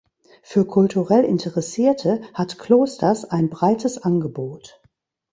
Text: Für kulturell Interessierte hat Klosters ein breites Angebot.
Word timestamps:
Für 0.41 0.65
kulturell 0.65 1.23
Interessierte 1.23 2.23
hat 2.33 2.57
Klosters 2.57 3.23
ein 3.25 3.51
breites 3.51 3.99
Angebot. 4.01 4.81